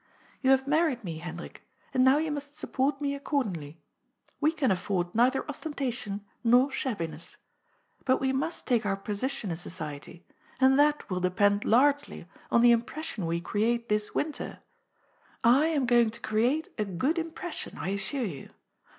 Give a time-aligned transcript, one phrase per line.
[0.41, 1.57] "You have married me, Hen drik,
[1.93, 3.77] and now you must support me accordingly.
[4.39, 7.37] We can afford neither ostentation nor shabbiness.
[8.03, 10.25] But we must take our position in society,
[10.59, 14.57] and that will depend largely on the impression we create this winter.
[15.43, 18.49] I am going to create a good impression, I assure you.